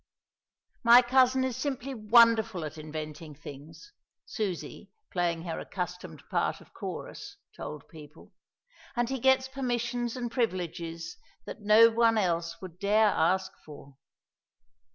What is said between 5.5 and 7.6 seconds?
accustomed part of chorus,